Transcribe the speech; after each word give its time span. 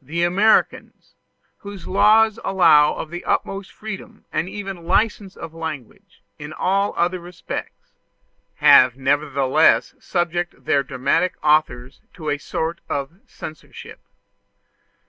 The 0.00 0.24
Americans, 0.24 1.14
whose 1.58 1.86
laws 1.86 2.40
allow 2.42 2.94
of 2.94 3.10
the 3.10 3.24
utmost 3.24 3.70
freedom 3.70 4.24
and 4.32 4.48
even 4.48 4.88
license 4.88 5.36
of 5.36 5.54
language 5.54 6.24
in 6.36 6.52
all 6.52 6.92
other 6.96 7.20
respects, 7.20 7.92
have 8.56 8.96
nevertheless 8.96 9.94
subjected 10.00 10.64
their 10.64 10.82
dramatic 10.82 11.36
authors 11.44 12.00
to 12.14 12.28
a 12.28 12.38
sort 12.38 12.80
of 12.88 13.20
censorship. 13.28 14.00